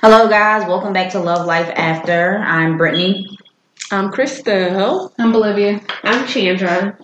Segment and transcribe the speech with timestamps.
[0.00, 0.64] Hello, guys.
[0.68, 2.38] Welcome back to Love Life After.
[2.38, 3.36] I'm Brittany.
[3.90, 5.12] I'm Crystal.
[5.18, 5.80] I'm Bolivia.
[6.04, 6.96] I'm Chandra.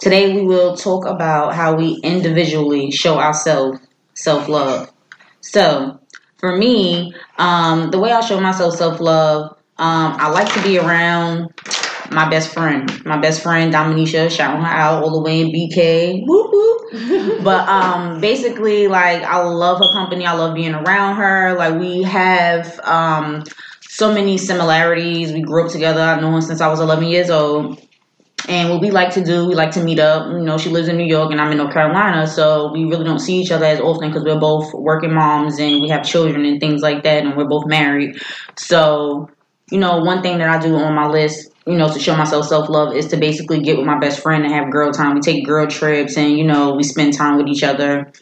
[0.00, 3.78] Today, we will talk about how we individually show ourselves
[4.14, 4.90] self love.
[5.42, 6.00] So,
[6.38, 10.76] for me, um, the way I show myself self love, um, I like to be
[10.76, 11.54] around
[12.10, 16.26] my best friend, my best friend Dominisha, shouting her out all the way in BK.
[16.26, 16.80] Whoop, whoop.
[17.44, 20.26] but um, basically, like I love her company.
[20.26, 21.54] I love being around her.
[21.54, 23.44] Like we have um,
[23.80, 25.32] so many similarities.
[25.32, 26.00] We grew up together.
[26.00, 27.80] I've known her since I was 11 years old.
[28.48, 30.26] And what we like to do, we like to meet up.
[30.32, 33.04] You know, she lives in New York and I'm in North Carolina, so we really
[33.04, 36.44] don't see each other as often because we're both working moms and we have children
[36.44, 38.20] and things like that, and we're both married.
[38.56, 39.30] So,
[39.70, 42.46] you know, one thing that I do on my list you know, to show myself
[42.46, 45.14] self love is to basically get with my best friend and have girl time.
[45.14, 48.12] We take girl trips and, you know, we spend time with each other.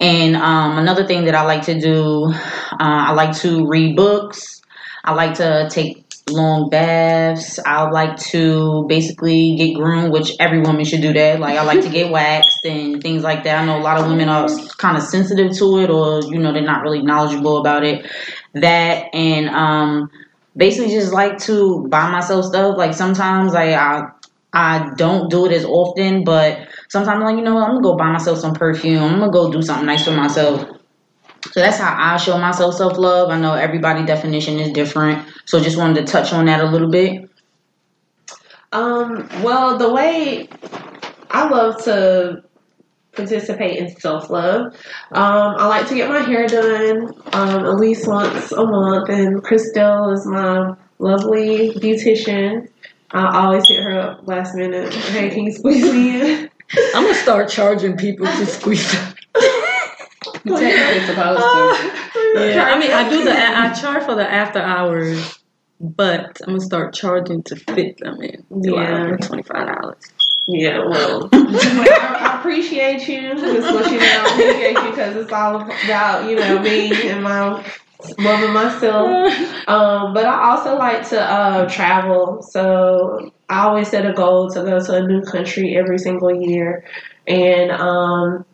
[0.00, 4.60] And um, another thing that I like to do, uh, I like to read books.
[5.04, 7.60] I like to take long baths.
[7.64, 11.38] I like to basically get groomed, which every woman should do that.
[11.38, 13.62] Like I like to get waxed and things like that.
[13.62, 16.52] I know a lot of women are kind of sensitive to it or, you know,
[16.52, 18.10] they're not really knowledgeable about it.
[18.54, 20.10] That and um
[20.56, 22.76] basically just like to buy myself stuff.
[22.76, 24.08] Like sometimes I, I
[24.52, 27.96] I don't do it as often, but sometimes I'm like, you know I'm gonna go
[27.96, 29.02] buy myself some perfume.
[29.02, 30.64] I'm gonna go do something nice for myself.
[31.52, 33.30] So that's how I show myself self love.
[33.30, 35.26] I know everybody definition is different.
[35.44, 37.30] So just wanted to touch on that a little bit.
[38.72, 40.48] Um, well, the way
[41.30, 42.42] I love to
[43.16, 44.74] participate in self love.
[45.12, 49.42] Um, I like to get my hair done um, at least once a month, and
[49.42, 52.68] Christelle is my lovely beautician.
[53.10, 54.92] I always hit her up last minute.
[54.92, 56.50] Hey, can you squeeze me in?
[56.94, 58.92] I'm gonna start charging people to squeeze.
[60.44, 61.90] Technically supposed to.
[62.34, 65.38] yeah, I mean, I do the I charge for the after hours,
[65.80, 68.44] but I'm gonna start charging to fit them in.
[68.62, 70.02] Yeah, twenty five dollars.
[70.48, 73.34] Yeah, well, I, appreciate you.
[73.34, 77.22] Just let you know, I appreciate you because it's all about you know me and
[77.22, 77.64] my
[78.18, 79.34] loving myself.
[79.68, 84.62] Um, but I also like to uh, travel, so I always set a goal to
[84.62, 86.84] go to a new country every single year,
[87.26, 88.44] and um,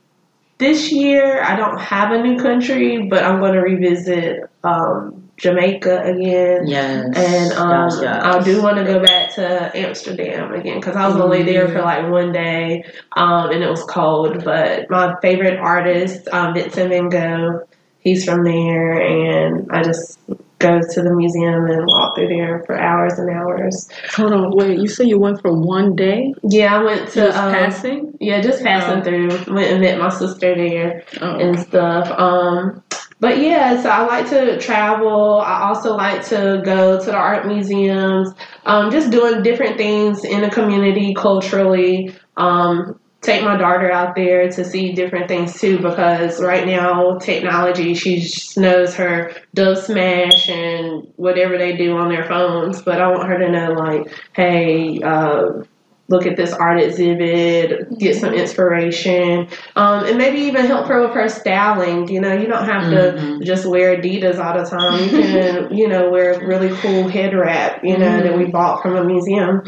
[0.56, 6.02] this year I don't have a new country, but I'm going to revisit um, Jamaica
[6.04, 6.68] again.
[6.68, 7.16] Yes.
[7.16, 8.24] And um, yes, yes.
[8.24, 11.82] I do want to go back to Amsterdam again because I was only there for
[11.82, 12.84] like one day
[13.16, 14.44] um, and it was cold.
[14.44, 17.66] But my favorite artist, um, Vincent Van Gogh,
[17.98, 18.92] he's from there.
[19.02, 20.20] And I just
[20.60, 23.88] go to the museum and walk through there for hours and hours.
[24.14, 24.78] Hold on, wait.
[24.78, 26.32] You say you went for one day?
[26.44, 28.16] Yeah, I went to Just um, passing.
[28.20, 29.02] Yeah, just passing Oh.
[29.02, 29.52] through.
[29.52, 31.36] Went and met my sister there Oh.
[31.36, 32.08] and stuff.
[32.16, 32.80] Um,
[33.22, 35.40] but yeah, so I like to travel.
[35.40, 38.34] I also like to go to the art museums,
[38.66, 42.12] um, just doing different things in the community culturally.
[42.36, 47.94] Um, take my daughter out there to see different things too, because right now technology,
[47.94, 52.82] she just knows her Dubsmash and whatever they do on their phones.
[52.82, 54.98] But I want her to know, like, hey.
[55.00, 55.62] Uh,
[56.08, 61.12] look at this art exhibit, get some inspiration, um, and maybe even help her with
[61.12, 62.08] her styling.
[62.08, 63.42] You know, you don't have to Mhm.
[63.42, 65.04] just wear Adidas all the time.
[65.04, 68.82] You can, you know, wear a really cool head wrap, you know, that we bought
[68.82, 69.62] from a museum.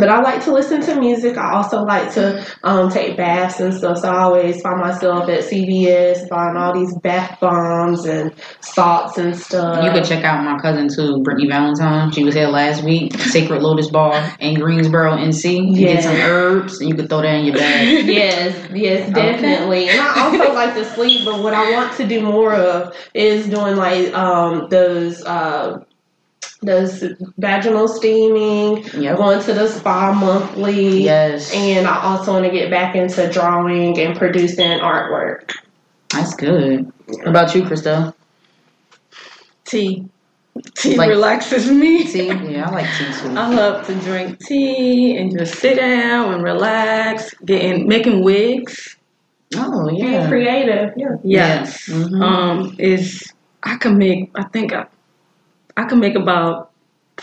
[0.00, 1.36] But I like to listen to music.
[1.36, 3.98] I also like to um, take baths and stuff.
[3.98, 9.36] So I always find myself at CVS buying all these bath bombs and salts and
[9.36, 9.84] stuff.
[9.84, 12.10] You could check out my cousin too, Brittany Valentine.
[12.12, 13.18] She was here last week.
[13.18, 15.76] Sacred Lotus Bar in Greensboro, NC.
[15.76, 18.06] You get some herbs and you could throw that in your bag.
[18.06, 19.88] yes, yes, definitely.
[19.88, 23.46] And I also like to sleep, but what I want to do more of is
[23.48, 25.84] doing like um, those uh,
[26.62, 27.04] those
[27.38, 29.16] vaginal steaming, Yep.
[29.16, 31.02] going to the spa monthly.
[31.04, 31.52] Yes.
[31.54, 35.52] And I also want to get back into drawing and producing artwork.
[36.12, 36.90] That's good.
[37.06, 38.12] What about you, Christelle?
[39.64, 40.06] Tea.
[40.74, 42.04] Tea Like- relaxes me.
[42.04, 42.26] Tea?
[42.26, 43.28] Yeah, I like tea too.
[43.36, 47.32] I love to drink tea and just sit down and relax.
[47.44, 48.96] Getting making wigs.
[49.56, 50.28] Oh, Being yeah.
[50.28, 51.08] creative, yeah.
[51.22, 51.86] Yes.
[51.88, 52.20] Mhm.
[52.22, 53.32] Um, is
[53.62, 54.30] I can make.
[54.34, 54.86] I think I,
[55.78, 56.70] I can make about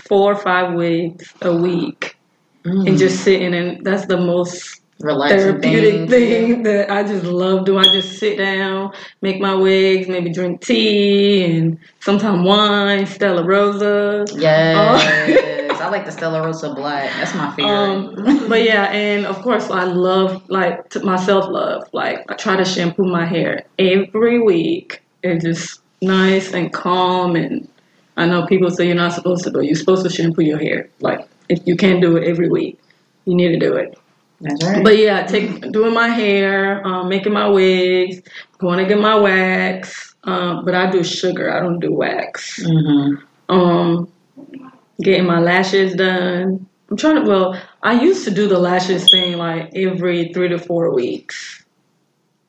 [0.08, 2.18] four or five wigs a week
[2.66, 2.88] Mm.
[2.88, 6.54] and just sitting and that's the most relaxing therapeutic thing.
[6.54, 7.86] thing that I just love doing.
[7.86, 8.92] I just sit down,
[9.22, 14.26] make my wigs, maybe drink tea and sometimes wine, Stella Rosa.
[14.36, 15.62] Yes.
[15.82, 17.12] I like the Stella Rosa Black.
[17.20, 17.72] That's my favorite.
[17.72, 21.84] Um, but yeah, and of course, I love like t- my self love.
[21.94, 27.36] Like I try to shampoo my hair every week and just nice and calm.
[27.36, 27.68] And
[28.18, 30.90] I know people say you're not supposed to, but you're supposed to shampoo your hair.
[31.00, 32.80] Like if you can't do it every week,
[33.26, 33.98] you need to do it.
[34.42, 34.84] That's right.
[34.84, 38.22] But yeah, take doing my hair, um, making my wigs,
[38.60, 40.16] going to get my wax.
[40.24, 41.52] Um, but I do sugar.
[41.52, 42.64] I don't do wax.
[42.64, 43.16] hmm
[43.50, 44.12] Um,
[45.02, 46.68] getting my lashes done.
[46.90, 47.30] I'm trying to.
[47.30, 51.65] Well, I used to do the lashes thing like every three to four weeks,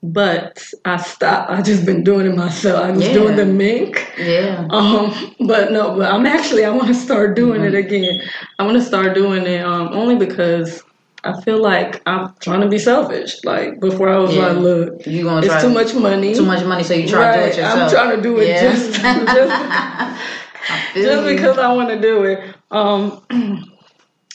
[0.02, 1.50] but I stopped.
[1.50, 2.84] I just been doing it myself.
[2.84, 3.14] I was Yeah.
[3.14, 4.12] doing the mink.
[4.18, 4.66] Yeah.
[4.70, 8.20] Um, but no, but I'm actually I want to start doing it again.
[8.58, 10.82] I want to start doing it um only because
[11.24, 13.42] I feel like I'm trying to be selfish.
[13.44, 14.48] Like before, I was Yeah.
[14.48, 16.34] like, look, You gonna it's try too much money.
[16.34, 17.78] too much money, so you try to do it yourself.
[17.82, 18.60] I'm trying to do it Yeah.
[18.72, 18.92] just
[19.36, 22.54] just just because I want to do it.
[22.70, 23.22] Um,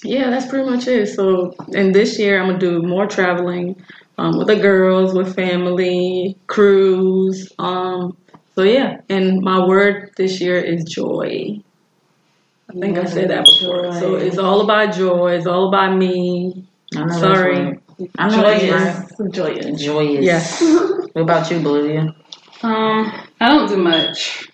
[0.04, 1.08] yeah, that's pretty much it.
[1.08, 3.76] So, and this year I'm gonna do more traveling
[4.22, 7.52] um, with the girls, with family, cruise.
[7.58, 8.16] Um,
[8.54, 11.60] so yeah, and my word this year is joy.
[12.70, 13.92] I think I said that before.
[13.94, 15.32] So it's all about joy.
[15.32, 16.68] It's all about me.
[16.96, 17.66] I know that's Sorry.
[17.66, 17.80] right.
[18.20, 19.32] I know that's right.
[19.32, 19.82] Joyous.
[19.82, 19.82] Joyous.
[19.82, 20.26] Joyous.
[20.26, 20.62] Yes.
[21.14, 22.16] What about you, Bolivia?
[22.64, 24.50] Um, I don't do much.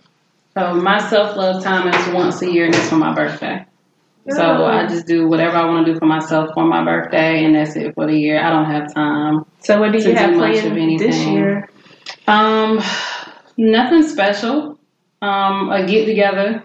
[0.55, 3.63] So my self love time is once a year, and it's for my birthday.
[4.29, 7.55] So I just do whatever I want to do for myself for my birthday, and
[7.55, 8.43] that's it for the year.
[8.43, 9.45] I don't have time.
[9.59, 11.09] So what do you do have much of planned anything.
[11.09, 11.69] this year?
[12.27, 12.81] Um,
[13.55, 14.79] nothing special.
[15.21, 16.63] Um, a get together,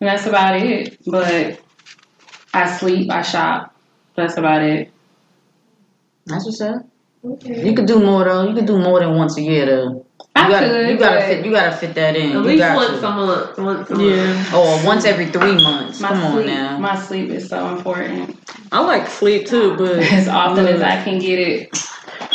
[0.00, 0.98] and that's about it.
[1.06, 1.60] But
[2.52, 3.74] I sleep, I shop.
[4.16, 4.90] That's about it.
[6.26, 6.84] That's what's up.
[7.22, 8.46] You could do more though.
[8.48, 9.88] You could do more than once a year though.
[9.92, 11.44] You I gotta, could, you gotta fit.
[11.44, 12.26] You gotta fit that in.
[12.28, 13.08] At you least once to.
[13.08, 13.58] a month.
[13.58, 14.00] Once a month.
[14.00, 14.56] Oh, yeah.
[14.56, 16.00] Or once every three months.
[16.00, 16.78] my Come on sleep, now.
[16.78, 18.36] my sleep is so important.
[18.70, 21.78] I like sleep too, but As often as I can get it.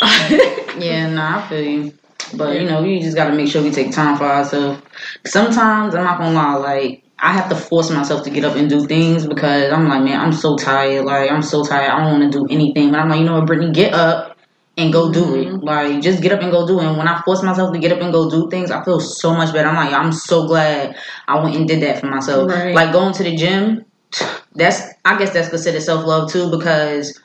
[0.76, 1.94] Yeah, nah, I feel you.
[2.36, 4.82] But you know, you just gotta make sure we take time for ourselves.
[5.24, 8.68] Sometimes I'm not gonna lie, like I have to force myself to get up and
[8.68, 11.04] do things because I'm like, man, I'm so tired.
[11.04, 11.90] Like I'm so tired.
[11.90, 12.90] I don't want to do anything.
[12.90, 14.33] But I'm like, you know what, Brittany, get up
[14.76, 15.46] and go do it.
[15.46, 15.64] Mm-hmm.
[15.64, 16.84] Like just get up and go do it.
[16.84, 19.34] And when I force myself to get up and go do things, I feel so
[19.34, 19.68] much better.
[19.68, 20.96] I'm like, I'm so glad
[21.28, 22.50] I went and did that for myself.
[22.50, 22.74] Right.
[22.74, 23.84] Like going to the gym.
[24.56, 27.20] That's I guess that's considered self love too because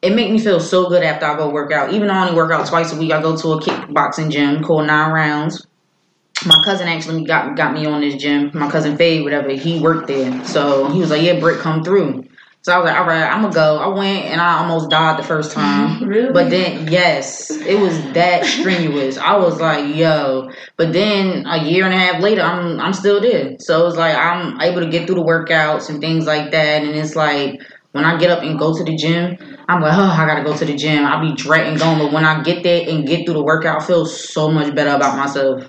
[0.00, 1.92] it make me feel so good after I go work out.
[1.92, 4.62] Even though I only work out twice a week, I go to a kickboxing gym
[4.62, 5.66] called Nine Rounds.
[6.46, 8.50] My cousin actually got got me on this gym.
[8.54, 10.42] My cousin Faye, whatever, he worked there.
[10.46, 12.26] So he was like, "Yeah, Britt, come through."
[12.66, 15.20] So I was like, "All right, I'm gonna go." I went and I almost died
[15.20, 16.02] the first time.
[16.06, 16.32] Really?
[16.32, 19.16] But then, yes, it was that strenuous.
[19.18, 23.20] I was like, "Yo!" But then a year and a half later, I'm I'm still
[23.20, 23.54] there.
[23.60, 26.82] So it's like I'm able to get through the workouts and things like that.
[26.82, 27.60] And it's like
[27.92, 29.36] when I get up and go to the gym,
[29.68, 32.24] I'm like, "Oh, I gotta go to the gym." I'll be dreading going, but when
[32.24, 35.68] I get there and get through the workout, I feel so much better about myself.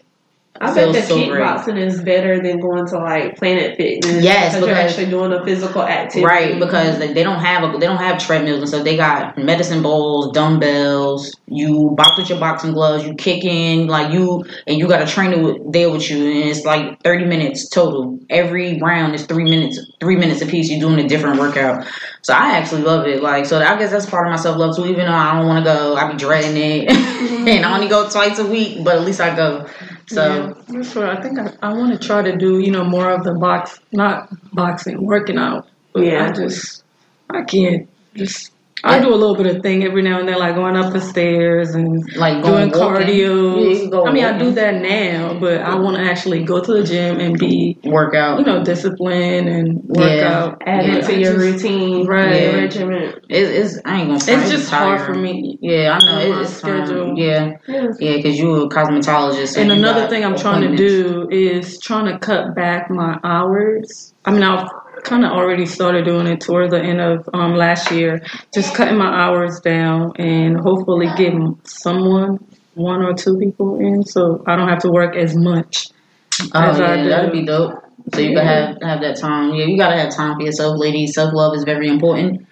[0.59, 1.42] I bet that so great.
[1.42, 4.24] kickboxing is better than going to like Planet Fitness.
[4.24, 6.25] Yes, because you're actually doing a physical activity.
[6.25, 9.38] Right, because they they don't have a, they don't have treadmills and so they got
[9.38, 11.36] medicine balls, dumbbells.
[11.48, 13.06] You box with your boxing gloves.
[13.06, 16.50] You kick in like you and you got a trainer with, there with you, and
[16.50, 18.19] it's like thirty minutes total.
[18.30, 20.69] Every round is three minutes, three minutes a piece.
[20.69, 21.86] You're doing a different workout.
[22.21, 23.24] So I actually love it.
[23.24, 24.86] Like so, I guess that's part of my self love too.
[24.86, 26.89] Even though I don't want to go, I be dreading it,
[27.48, 29.68] and I only go twice a week, but at least I go.
[30.07, 32.83] So Yeah, that's what I think I, I want to try to do, you know,
[32.83, 35.67] more of the box, not boxing, working out.
[35.93, 36.27] But Yeah.
[36.27, 36.84] I just,
[37.29, 38.51] I can't just,
[38.84, 41.01] I do a little bit of thing every now and then, like going up the
[41.01, 42.72] stairs and like doing walking.
[43.07, 43.55] cardio.
[43.74, 46.62] Yeah, you go I mean, I do that now, but I want to actually go
[46.63, 48.39] to the gym and be, workout.
[48.39, 50.31] you know, discipline and work Yeah.
[50.43, 50.62] out.
[50.65, 52.53] Add Yeah, it to your just- routine, Right.
[52.53, 53.13] regimen.
[53.29, 54.39] It, it's I ain't gonna.
[54.41, 55.57] It's just hard for me.
[55.62, 56.41] Yeah, I know.
[56.41, 57.13] it's schedule.
[57.17, 57.98] Yeah, Yes.
[58.00, 59.48] yeah, because you're a cosmetologist.
[59.55, 64.13] so And another thing I'm trying to do is trying to cut back my hours.
[64.24, 64.69] I mean, I've
[65.07, 68.21] kind of already started doing it toward the end of um, last year,
[68.53, 72.39] just cutting my hours down and hopefully getting someone,
[72.75, 75.87] one or two people in, so I don't have to work as much.
[76.53, 77.83] Oh as yeah, that'd be dope.
[78.13, 79.53] So you can have have that time.
[79.53, 81.13] Yeah, you gotta have time for yourself, ladies.
[81.13, 82.47] Self love is very important.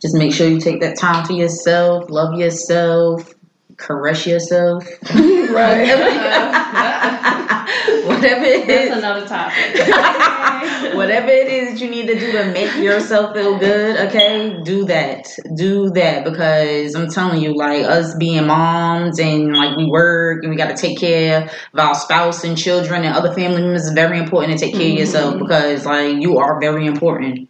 [0.00, 2.10] Just make sure you take that time for yourself.
[2.10, 3.32] Love yourself.
[3.76, 4.86] Caress yourself.
[5.52, 5.86] Right.
[8.06, 8.88] Whatever it is.
[8.88, 9.76] That's another topic.
[10.96, 14.84] Whatever it is that you need to do to make yourself feel good, okay, do
[14.86, 15.28] that.
[15.56, 20.50] Do that because I'm telling you, like us being moms and like we work and
[20.50, 23.86] we got to take care of our spouse and children and other family members.
[23.86, 25.44] It's very important to take care of yourself mm-hmm.
[25.44, 27.48] because like you are very important.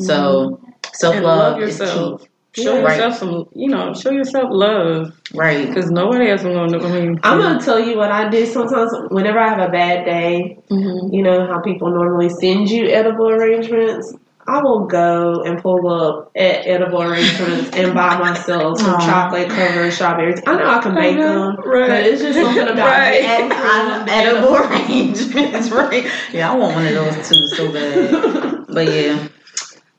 [0.00, 0.72] So mm-hmm.
[0.94, 2.28] self And love love is key.
[2.56, 2.82] Show Right.
[2.96, 5.66] yourself some, you know, show yourself love Right.
[5.66, 6.78] because nobody else is gonna.
[6.84, 8.90] I mean, I'm gonna tell you what I do sometimes.
[9.10, 11.12] Whenever I have a bad day, Mhm.
[11.12, 14.14] you know how people normally send you edible arrangements.
[14.46, 18.98] I will go and pull up at edible arrangements and buy myself some Aw.
[18.98, 20.42] chocolate covered strawberries.
[20.46, 21.88] I know I can make them, Right.
[21.88, 23.22] but it's just something about Right.
[23.22, 26.04] getting Ed- edible arrangements, right?
[26.30, 28.64] Yeah, I want one of those too, so bad.
[28.74, 29.16] But yeah,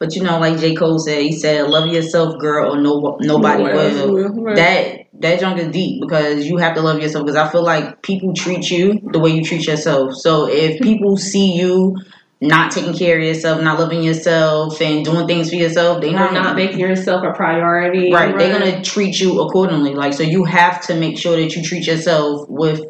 [0.05, 3.63] but you know, like J Cole said, he said, "Love yourself, girl, or no nobody
[3.63, 4.55] No will." right.
[4.55, 7.25] That that junk is deep because you have to love yourself.
[7.25, 10.13] Because I feel like people treat you the way you treat yourself.
[10.13, 10.83] So if hmm.
[10.83, 11.97] people see you
[12.39, 16.33] not taking care of yourself, not loving yourself, and doing things for yourself, they not
[16.33, 18.13] not making yourself a priority.
[18.13, 19.95] Right, they're gonna treat you accordingly.
[19.95, 22.81] Like so, you have to make sure that you treat yourself with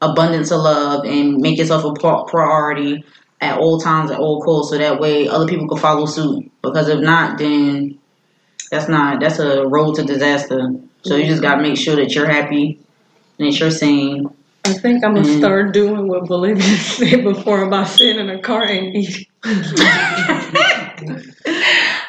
[0.00, 3.04] abundance of love and make yourself a priority
[3.42, 6.50] at all times, at all costs, so that way other people can follow suit.
[6.62, 7.98] Because if not, then
[8.70, 10.72] that's not that's a road to disaster.
[11.02, 12.78] So you just gotta make sure that you're happy
[13.38, 14.28] and that you're sane.
[14.64, 18.62] I think I'm gonna start doing what Bolivia said before about sitting in a car
[18.62, 19.26] and eating.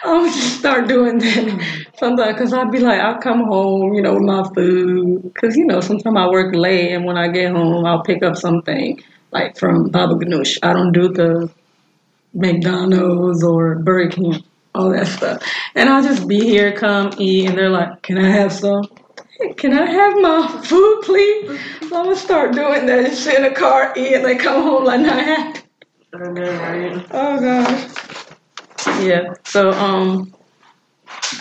[0.05, 4.13] I'm gonna start doing that sometimes because I'd be like, I'll come home, you know,
[4.13, 5.23] with my food.
[5.23, 8.35] Because, you know, sometimes I work late and when I get home, I'll pick up
[8.35, 9.01] something
[9.33, 10.59] like from Baba Ganoush.
[10.63, 11.49] I don't do the
[12.33, 15.43] McDonald's or Burger King, all that stuff.
[15.75, 18.83] And I'll just be here, come eat, and they're like, Can I have some?
[19.57, 21.59] Can I have my food, please?
[21.89, 23.07] So I'm gonna start doing that.
[23.07, 25.59] Just sit in the car, eat, and they come home like not happy.
[26.13, 27.05] Right?
[27.11, 29.03] Oh gosh.
[29.03, 29.33] Yeah.
[29.43, 30.33] So um,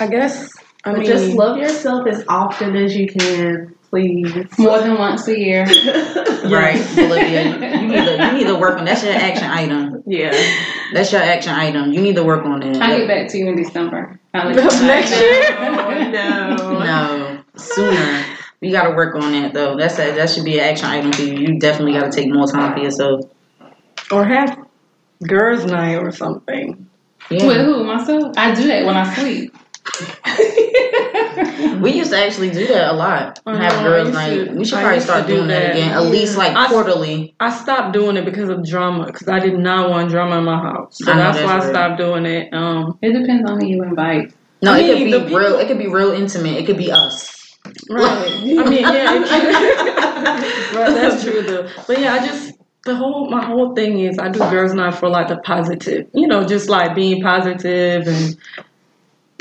[0.00, 0.48] I guess
[0.84, 4.58] I mean just love yourself as often as you can, please.
[4.58, 5.66] More than once a year.
[6.42, 7.44] Right, Olivia,
[7.80, 10.02] you need to you need to work on that's your action item.
[10.06, 10.32] yeah.
[10.92, 11.92] That's your action item.
[11.92, 12.82] You need to work on that.
[12.82, 14.18] I'll get back to you in December.
[14.34, 14.86] I'll let you.
[14.86, 15.50] Next year?
[16.10, 16.78] no.
[16.80, 18.24] No, sooner.
[18.60, 19.76] You got to work on that though.
[19.76, 21.34] That's a, that should be an action item for you.
[21.34, 23.20] You definitely got to take more time for yourself.
[24.10, 24.58] or have
[25.26, 26.88] girls' night or something.
[27.30, 27.46] Yeah.
[27.46, 27.84] With who?
[27.84, 28.34] Myself?
[28.36, 29.54] I do that when I sleep.
[31.82, 33.40] We used to actually do that a lot.
[33.46, 34.34] I Have know, girls' night.
[34.46, 35.70] to- we should I probably start do doing that, that.
[35.72, 35.90] again.
[35.92, 37.34] At least like I- quarterly.
[37.40, 40.58] I stopped doing it because of drama because I did not want drama in my
[40.60, 40.98] house.
[40.98, 42.52] So that's, that's why I stopped doing it.
[42.54, 44.32] Um, It depends on who you invite.
[44.62, 45.58] No, I it mean, could the be real.
[45.58, 46.56] It could be real intimate.
[46.58, 47.56] It could be us.
[47.90, 48.30] right.
[48.32, 49.30] I mean, yeah, it's
[50.76, 50.94] right.
[50.94, 51.68] That's true though.
[51.88, 52.52] But yeah, I just
[52.84, 56.28] the whole my whole thing is I do girls' night for like the positive, you
[56.28, 58.36] know, just like being positive and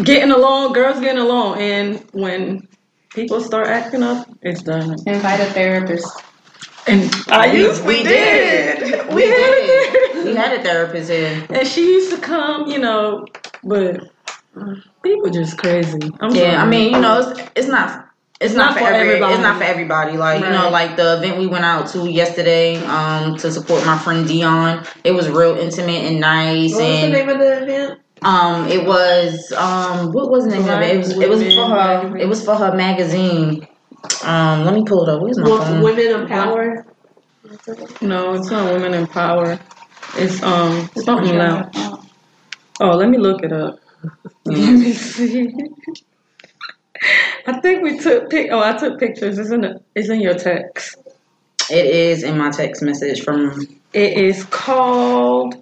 [0.04, 0.74] getting along.
[0.74, 2.68] Girls getting along, and when
[3.14, 4.96] people start acting up, it's done.
[5.06, 6.08] Invite a therapist.
[6.88, 8.80] And I We- used we, we did.
[8.80, 9.08] did.
[9.10, 10.16] we, We had did.
[10.16, 10.26] it.
[10.26, 13.26] We had a therapist in, And she used to come, you know,
[13.64, 14.00] but
[15.04, 16.00] people just crazy.
[16.22, 18.08] I'm Yeah, I mean, you know, it's, it's not.
[18.40, 19.34] It's not, for, every, everybody.
[19.36, 20.18] It's not for everybody.
[20.18, 24.00] Like you know, like the event we went out to yesterday, um, to support my
[24.00, 24.84] friend Dion.
[25.04, 28.00] It was real intimate and nice, What was the name of the event?
[28.24, 30.96] Um, it was um, what was the name of it?
[30.96, 32.18] It was it was for her.
[32.18, 33.68] It was for her magazine.
[34.24, 35.22] Um, let me pull it up.
[35.22, 35.82] Where's my phone?
[35.82, 36.86] Women of Power.
[38.02, 39.60] no, it's not women in power.
[40.16, 41.76] It's um something else.
[42.80, 43.80] Oh, let me look it up.
[44.46, 45.54] Let me see.
[47.48, 48.50] I think we took pic.
[48.52, 49.40] Oh, I took pictures.
[49.40, 50.96] It's in the, It's in your text.
[51.70, 53.68] It is in my text message from.
[53.94, 55.56] It is called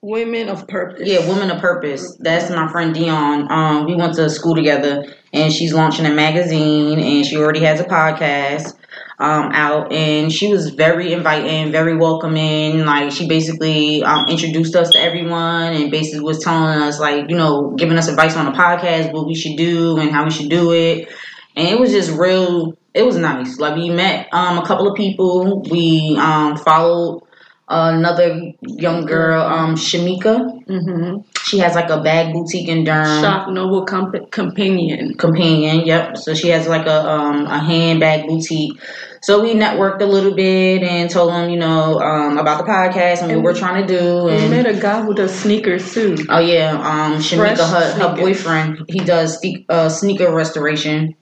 [0.00, 1.08] Women of Purpose.
[1.08, 2.16] Yeah, Women of Purpose.
[2.20, 3.50] That's my friend Dion.
[3.50, 7.80] Um, we went to school together, and she's launching a magazine, and she already has
[7.80, 8.74] a podcast
[9.18, 12.84] um, out, and she was very inviting, very welcoming.
[12.84, 17.36] Like she basically um, introduced us to everyone, and basically was telling us, like, you
[17.36, 20.48] know, giving us advice on the podcast, what we should do and how we should
[20.48, 21.08] do it,
[21.56, 22.74] and it was just real.
[22.94, 23.58] It was nice.
[23.58, 25.62] Like we met um, a couple of people.
[25.62, 27.22] We um, followed
[27.68, 30.64] another young girl, um, Shamika.
[30.66, 31.20] Mm-hmm.
[31.44, 33.22] She has like a bag boutique in Durham.
[33.22, 35.14] Shop Noble Comp- Companion.
[35.14, 36.16] Companion, yep.
[36.16, 38.78] So she has like a um a handbag boutique.
[39.22, 43.22] So we networked a little bit and told them, you know, um about the podcast
[43.22, 44.24] and what we're trying to do.
[44.24, 46.16] We And met a guy who does sneakers too.
[46.28, 51.14] oh yeah, um Shamika, her, her boyfriend, he does uh, sneaker restoration.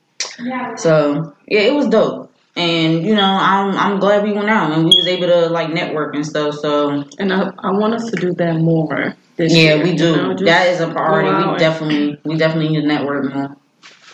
[0.43, 0.75] Yeah.
[0.77, 2.33] So yeah, it was dope.
[2.57, 5.71] And you know, I'm I'm glad we went out and we was able to like
[5.73, 6.55] network and stuff.
[6.55, 9.85] So And I, I want us to do that more this yeah, year.
[9.85, 10.11] we do.
[10.11, 11.51] you know, that is a priority.
[11.53, 13.57] We definitely we definitely need to network more.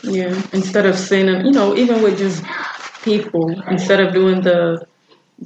[0.03, 2.43] Yeah, instead of sending, you know, even with just
[3.05, 4.85] people, instead of doing the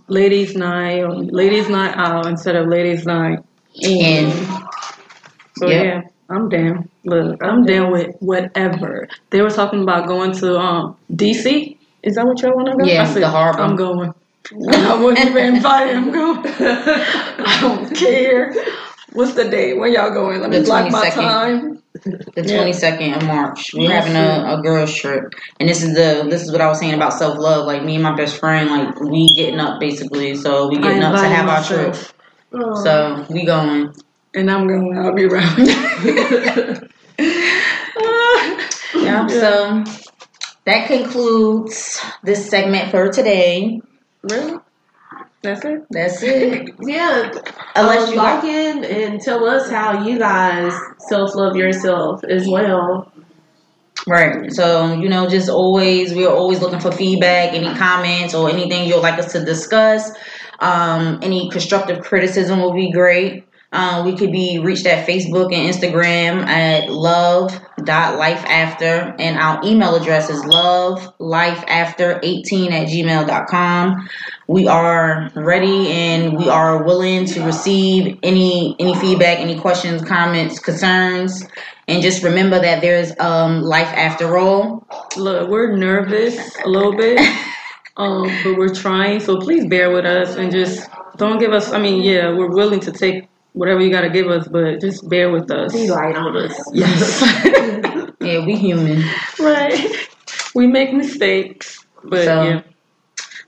[0.09, 3.41] ladies' night or ladies' night out, instead of ladies' night
[3.83, 4.31] in.
[4.31, 4.59] And
[5.59, 5.85] So Yep.
[5.85, 6.01] yeah,
[6.31, 6.89] I'm down.
[7.05, 9.09] Look, I'm down with whatever.
[9.31, 11.76] They were talking about going to um DC.
[12.07, 12.85] Is that what y'all want to go?
[12.87, 13.61] Yeah, I said, the harbor.
[13.61, 14.13] I'm going.
[14.71, 15.97] I wasn't even invited.
[15.97, 16.41] I'm going.
[16.47, 18.55] I don't care.
[19.13, 19.79] What's the date?
[19.79, 20.41] When y'all going?
[20.41, 21.15] Let me The block my 22nd.
[21.15, 21.83] time.
[22.05, 22.57] The Yeah.
[22.59, 23.71] twenty second of March.
[23.75, 25.25] We're That's having a, a girls trip.
[25.61, 27.67] And this is the this is what I was saying about self love.
[27.67, 30.37] Like me and my best friend, like we getting up basically.
[30.37, 31.97] So we getting up to invited have our trip.
[32.55, 32.75] Oh.
[32.85, 33.93] So we going.
[34.35, 34.99] And I'm going.
[34.99, 35.59] I'll be around.
[38.95, 39.27] Yeah.
[39.29, 39.85] So
[40.67, 43.81] that concludes this segment for today.
[44.23, 44.59] really?
[45.43, 45.87] That's it.
[45.91, 46.75] That's it.
[46.81, 47.31] yeah.
[47.77, 50.73] Unless um, you got, in and tell us how you guys
[51.09, 53.13] self love yourself as well.
[54.09, 54.53] right.
[54.53, 59.01] So you know, just always we're always looking for feedback, any comments or anything you'd
[59.01, 60.11] like us to discuss.
[60.59, 63.46] Um, any constructive criticism will be great.
[63.77, 70.31] Um, we could be reached at Facebook and Instagram at love.lifeafter and our email address
[70.31, 74.09] is lovelifeafter18 at gmail.com.
[74.49, 80.59] We are ready and we are willing to receive any any feedback, any questions, comments,
[80.59, 81.47] concerns.
[81.87, 84.87] And just remember that there's um, life after all.
[85.19, 87.21] Look, we're nervous a little bit,
[87.99, 89.21] um, but we're trying.
[89.21, 91.73] So please bear with us and just don't give us.
[91.73, 95.09] I mean, yeah, we're willing to take whatever you got to give us, but just
[95.09, 95.73] bear with us.
[95.73, 96.55] Be light on us.
[96.73, 97.23] Yes.
[98.21, 99.05] Yeah, we human.
[99.39, 100.09] right.
[100.55, 102.63] We make mistakes, but So- yeah.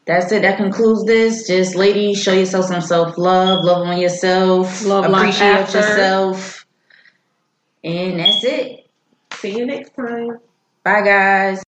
[0.07, 0.41] That's it.
[0.43, 1.47] That concludes this.
[1.47, 5.79] Just ladies, show yourself some self love, love on yourself, Love life appreciate after.
[5.79, 6.65] yourself,
[7.85, 8.87] and that's it.
[9.35, 10.39] See you next time.
[10.85, 11.63] Bye, guys.